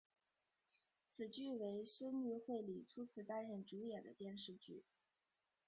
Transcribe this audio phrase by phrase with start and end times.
[1.05, 4.83] 此剧为深津绘里初次担任主演的电视剧。